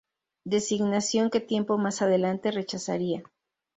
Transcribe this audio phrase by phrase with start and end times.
[0.45, 3.21] Designación que tiempo más adelante rechazaría.